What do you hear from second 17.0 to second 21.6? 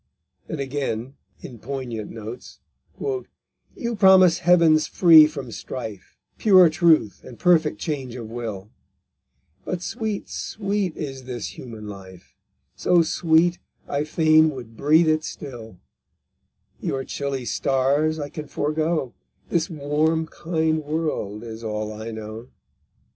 chilly stars I can forego, This warm, kind world